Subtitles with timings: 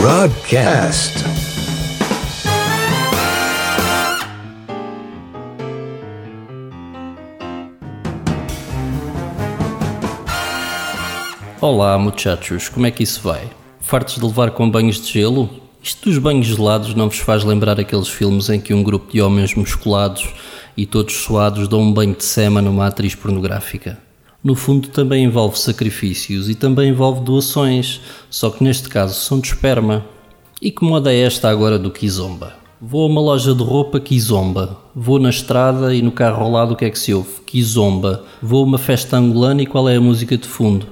[0.00, 1.24] Broadcast.
[11.60, 13.50] Olá, muchachos, como é que isso vai?
[13.80, 15.50] Fartos de levar com banhos de gelo?
[15.82, 19.20] Isto dos banhos gelados não vos faz lembrar aqueles filmes em que um grupo de
[19.20, 20.32] homens musculados
[20.76, 24.07] e todos suados dão um banho de sema numa atriz pornográfica?
[24.42, 29.48] No fundo, também envolve sacrifícios e também envolve doações, só que neste caso são de
[29.48, 30.04] esperma.
[30.62, 32.54] E que moda é esta agora do Kizomba?
[32.80, 34.78] Vou a uma loja de roupa Kizomba.
[34.94, 37.40] Vou na estrada e no carro ao lado o que é que se ouve?
[37.44, 38.24] Kizomba.
[38.40, 40.86] Vou a uma festa angolana e qual é a música de fundo?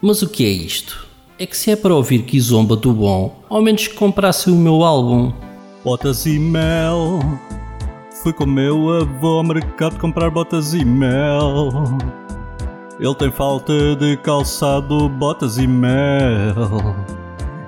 [0.00, 1.06] Mas o que é isto?
[1.36, 4.84] É que se é para ouvir Kizomba do bom, ao menos que comprasse o meu
[4.84, 5.32] álbum.
[5.84, 7.18] Botas e mel.
[8.22, 11.70] Fui com o meu avô ao mercado comprar botas e mel.
[13.00, 16.94] Ele tem falta de calçado, botas e mel.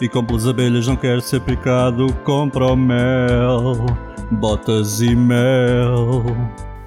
[0.00, 3.86] E como pelas abelhas não quer ser picado, compra o mel.
[4.30, 6.24] Botas e mel.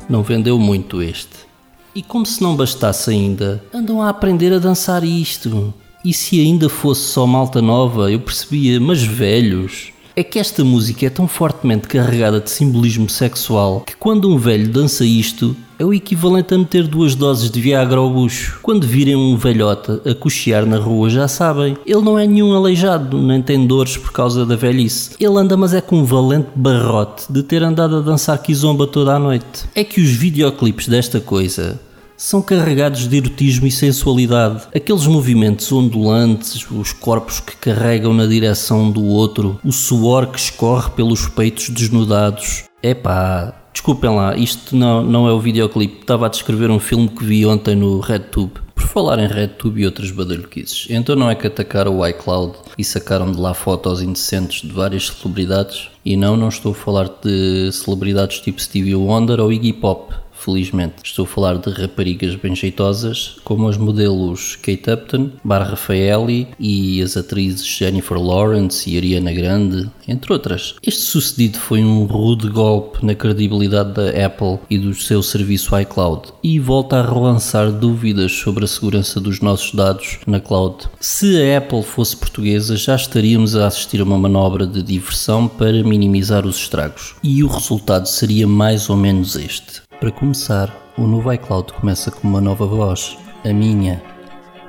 [0.07, 1.47] Não vendeu muito este.
[1.95, 5.73] E como se não bastasse ainda, andam a aprender a dançar isto.
[6.05, 9.91] E se ainda fosse só malta nova, eu percebia, mas velhos.
[10.17, 14.67] É que esta música é tão fortemente carregada de simbolismo sexual que quando um velho
[14.67, 18.59] dança isto, é o equivalente a meter duas doses de Viagra ao bucho.
[18.63, 23.21] Quando virem um velhota a cochear na rua, já sabem, ele não é nenhum aleijado,
[23.21, 25.11] nem tem dores por causa da velhice.
[25.19, 29.13] Ele anda, mas é com um valente barrote de ter andado a dançar kizomba toda
[29.13, 29.65] a noite.
[29.75, 31.79] É que os videoclipes desta coisa
[32.17, 34.63] são carregados de erotismo e sensualidade.
[34.75, 40.89] Aqueles movimentos ondulantes, os corpos que carregam na direção do outro, o suor que escorre
[40.91, 42.63] pelos peitos desnudados.
[42.81, 46.01] Epá, desculpem lá, isto não, não é o videoclipe.
[46.01, 48.53] Estava a descrever um filme que vi ontem no RedTube.
[48.73, 52.83] Por falar em RedTube e outras badalhoquices, então não é que atacaram o iCloud e
[52.83, 55.89] sacaram de lá fotos indecentes de várias celebridades?
[56.05, 60.13] E não, não estou a falar de celebridades tipo Stevie Wonder ou Iggy Pop
[60.47, 60.95] felizmente.
[61.03, 67.01] Estou a falar de raparigas bem jeitosas, como as modelos Kate Upton, Bar Raffaelli e
[67.01, 70.75] as atrizes Jennifer Lawrence e Ariana Grande, entre outras.
[70.81, 76.29] Este sucedido foi um rude golpe na credibilidade da Apple e do seu serviço iCloud
[76.41, 80.85] e volta a relançar dúvidas sobre a segurança dos nossos dados na cloud.
[81.01, 85.83] Se a Apple fosse portuguesa, já estaríamos a assistir a uma manobra de diversão para
[85.83, 87.15] minimizar os estragos.
[87.21, 89.86] E o resultado seria mais ou menos este.
[89.99, 93.99] Para começar, o novo iCloud começa com uma nova voz, a minha.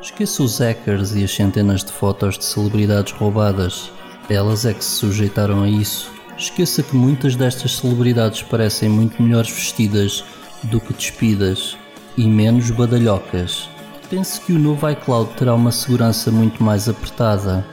[0.01, 3.93] Esqueça os hackers e as centenas de fotos de celebridades roubadas.
[4.31, 6.11] Elas é que se sujeitaram a isso.
[6.39, 10.25] Esqueça que muitas destas celebridades parecem muito melhores vestidas
[10.63, 11.77] do que despidas
[12.17, 13.69] e menos badalhocas.
[14.09, 17.67] Pense que o novo iCloud terá uma segurança muito mais apertada,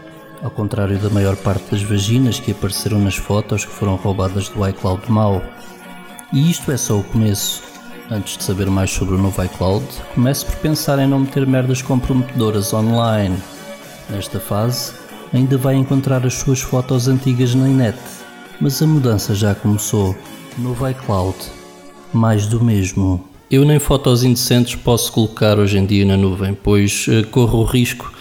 [0.44, 4.67] ao contrário da maior parte das vaginas que apareceram nas fotos que foram roubadas do
[4.67, 5.41] iCloud mau.
[6.35, 7.63] E isto é só o começo.
[8.12, 11.81] Antes de saber mais sobre o novo iCloud, comece por pensar em não meter merdas
[11.81, 13.38] comprometedoras online.
[14.09, 14.91] Nesta fase,
[15.34, 17.97] ainda vai encontrar as suas fotos antigas na net,
[18.59, 20.13] mas a mudança já começou.
[20.57, 21.38] Novo iCloud,
[22.12, 23.25] mais do mesmo.
[23.50, 27.63] Eu nem fotos indecentes posso colocar hoje em dia na nuvem, pois uh, corro o
[27.63, 28.12] risco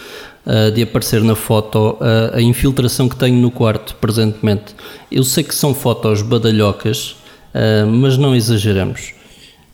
[0.46, 4.72] uh, de aparecer na foto uh, a infiltração que tenho no quarto presentemente.
[5.10, 7.16] Eu sei que são fotos badalhocas,
[7.54, 9.14] Uh, mas não exageramos.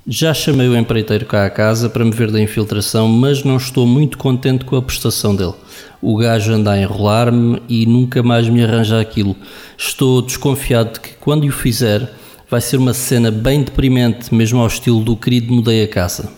[0.07, 3.87] Já chamei o empreiteiro cá à casa para me ver da infiltração, mas não estou
[3.87, 5.55] muito contente com a prestação dele.
[6.03, 9.37] O gajo anda a enrolar-me e nunca mais me arranja aquilo.
[9.79, 12.11] Estou desconfiado de que quando o fizer
[12.49, 16.33] vai ser uma cena bem deprimente, mesmo ao estilo do querido Mudei a Casa.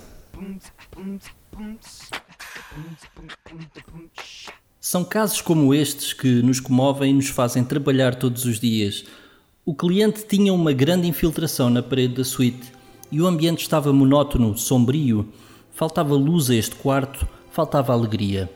[4.78, 9.04] São casos como estes que nos comovem e nos fazem trabalhar todos os dias
[9.64, 12.72] o cliente tinha uma grande infiltração na parede da suíte
[13.12, 15.28] e o ambiente estava monótono, sombrio.
[15.70, 18.50] Faltava luz a este quarto, faltava alegria.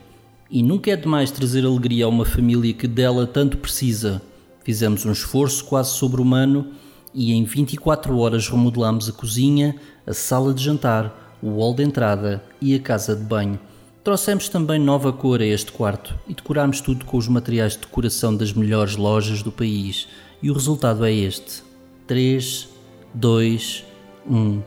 [0.51, 4.21] E nunca é demais trazer alegria a uma família que dela tanto precisa.
[4.65, 6.67] Fizemos um esforço quase sobre-humano
[7.13, 12.43] e em 24 horas remodelamos a cozinha, a sala de jantar, o hall de entrada
[12.59, 13.57] e a casa de banho.
[14.03, 18.35] Trouxemos também nova cor a este quarto e decorámos tudo com os materiais de decoração
[18.35, 20.07] das melhores lojas do país
[20.41, 21.63] e o resultado é este:
[22.05, 22.69] 3,
[23.13, 23.85] 2,
[24.29, 24.61] 1.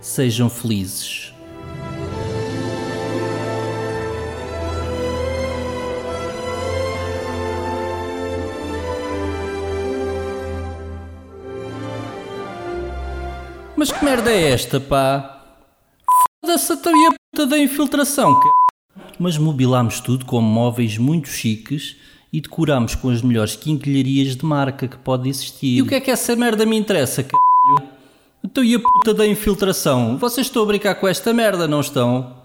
[0.00, 1.32] Sejam felizes.
[13.76, 15.42] Mas que merda é esta, pá?
[16.40, 18.48] Foda-se até a puta da infiltração, c...
[19.18, 21.96] Mas mobilámos tudo com móveis muito chiques
[22.32, 25.76] e decorámos com as melhores quinquilharias de marca que pode existir.
[25.76, 27.92] E o que é que essa merda me interessa, caralho?
[28.42, 30.16] Então e a puta da infiltração?
[30.16, 32.36] Vocês estão a brincar com esta merda, não estão?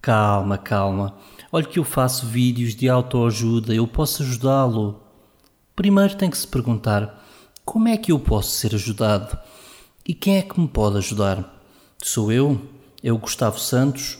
[0.00, 1.16] Calma, calma.
[1.50, 5.02] Olha que eu faço vídeos de autoajuda, eu posso ajudá-lo.
[5.74, 7.22] Primeiro tem que se perguntar:
[7.64, 9.36] como é que eu posso ser ajudado?
[10.06, 11.62] E quem é que me pode ajudar?
[12.02, 12.60] Sou eu?
[13.02, 14.18] É o Gustavo Santos?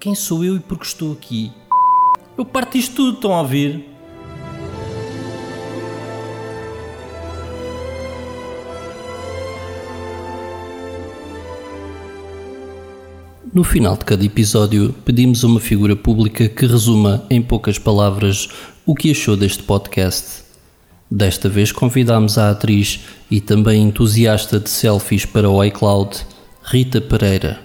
[0.00, 1.52] Quem sou eu e por que estou aqui?
[2.36, 3.93] Eu parto isto tudo, estão a ouvir?
[13.54, 18.48] No final de cada episódio, pedimos a uma figura pública que resuma em poucas palavras
[18.84, 20.42] o que achou deste podcast.
[21.08, 26.26] Desta vez convidámos a atriz e também entusiasta de selfies para o iCloud,
[26.64, 27.60] Rita Pereira.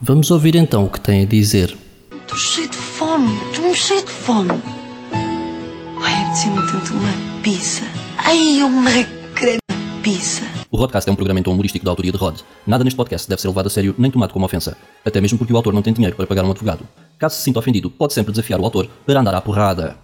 [0.00, 1.76] Vamos ouvir então o que tem a dizer.
[2.12, 4.62] Estou cheio de fome, estou cheio de fome.
[6.02, 7.82] Ai, apetece-me tanto uma pizza.
[8.18, 8.92] Ai, uma
[9.34, 9.58] creme
[10.04, 10.51] pizza.
[10.72, 12.40] O Rodcast é um programa então humorístico da autoria de Rod.
[12.66, 14.74] Nada neste podcast deve ser levado a sério nem tomado como ofensa.
[15.04, 16.88] Até mesmo porque o autor não tem dinheiro para pagar um advogado.
[17.18, 19.98] Caso se sinta ofendido, pode sempre desafiar o autor para andar à porrada.